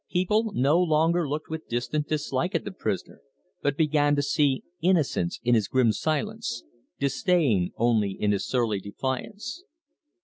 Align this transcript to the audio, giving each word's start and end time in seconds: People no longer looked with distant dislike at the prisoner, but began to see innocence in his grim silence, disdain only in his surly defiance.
People 0.09 0.51
no 0.55 0.79
longer 0.79 1.29
looked 1.29 1.47
with 1.47 1.67
distant 1.69 2.07
dislike 2.07 2.55
at 2.55 2.65
the 2.65 2.71
prisoner, 2.71 3.21
but 3.61 3.77
began 3.77 4.15
to 4.15 4.23
see 4.23 4.63
innocence 4.81 5.39
in 5.43 5.53
his 5.53 5.67
grim 5.67 5.91
silence, 5.91 6.63
disdain 6.97 7.71
only 7.77 8.09
in 8.09 8.31
his 8.31 8.43
surly 8.43 8.79
defiance. 8.79 9.63